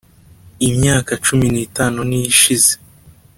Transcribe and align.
imyaka 0.67 1.11
cumi 1.25 1.45
n 1.53 1.55
‘itanu 1.65 1.97
niyo 2.07 2.27
ishize. 2.33 2.71